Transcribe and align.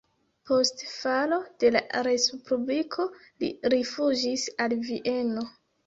Post 0.51 0.79
falo 0.93 1.37
de 1.65 1.71
la 1.77 1.83
respubliko 2.09 3.09
li 3.21 3.53
rifuĝis 3.79 4.51
al 4.67 4.79
Vieno. 4.93 5.51